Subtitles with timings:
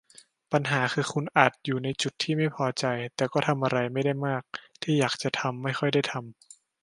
[0.51, 4.43] ปัญหาคือคุณอาจอยู่ในจุดที่ไม่พอใจ แต่ก็ทำอะไรไม่ได้มาก
[4.81, 6.25] ที่อยากทำจะไม่ค่อยได้ทำ